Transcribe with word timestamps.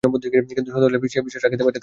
কিন্তু 0.57 0.69
সন্ধ্যা 0.73 0.87
হইলে 0.87 0.97
সে 1.13 1.19
বিশ্বাস 1.27 1.41
রাখিতে 1.45 1.63
পারিতাম 1.65 1.77
না। 1.77 1.79